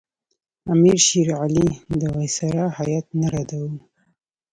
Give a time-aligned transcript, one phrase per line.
[0.73, 1.67] امیر شېر علي
[1.99, 3.75] د وایسرا هیات نه رداوه.